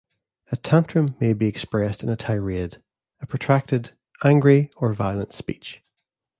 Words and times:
A 0.51 0.57
tantrum 0.57 1.15
may 1.21 1.31
be 1.33 1.45
expressed 1.45 2.01
in 2.01 2.09
a 2.09 2.15
tirade: 2.15 2.81
a 3.19 3.27
protracted, 3.27 3.95
angry, 4.23 4.71
or 4.77 4.95
violent 4.95 5.31
speech. 5.31 5.83